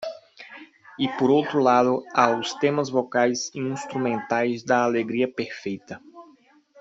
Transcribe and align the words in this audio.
E 0.97 1.07
por 1.17 1.29
outro 1.37 1.59
lado, 1.61 2.03
há 2.11 2.25
os 2.35 2.55
temas 2.55 2.89
vocais 2.89 3.51
e 3.53 3.59
instrumentais 3.59 4.63
da 4.63 4.83
alegria 4.83 5.31
perfeita. 5.31 6.01